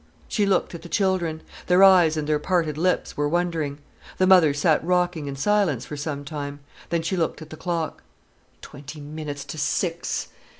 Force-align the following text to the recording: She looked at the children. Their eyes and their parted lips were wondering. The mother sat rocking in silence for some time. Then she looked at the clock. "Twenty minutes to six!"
She 0.27 0.47
looked 0.47 0.73
at 0.73 0.81
the 0.81 0.89
children. 0.89 1.43
Their 1.67 1.83
eyes 1.83 2.17
and 2.17 2.27
their 2.27 2.39
parted 2.39 2.75
lips 2.75 3.15
were 3.15 3.29
wondering. 3.29 3.77
The 4.17 4.25
mother 4.25 4.51
sat 4.51 4.83
rocking 4.83 5.27
in 5.27 5.35
silence 5.35 5.85
for 5.85 5.95
some 5.95 6.25
time. 6.25 6.59
Then 6.89 7.03
she 7.03 7.15
looked 7.15 7.39
at 7.43 7.51
the 7.51 7.55
clock. 7.55 8.01
"Twenty 8.63 8.99
minutes 8.99 9.45
to 9.45 9.59
six!" 9.59 10.29